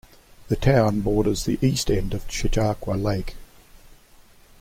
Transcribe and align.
The 0.47 0.55
town 0.55 1.01
borders 1.01 1.45
the 1.45 1.59
east 1.63 1.91
end 1.91 2.15
of 2.15 2.25
Chautauqua 2.27 2.93
Lake. 2.95 3.35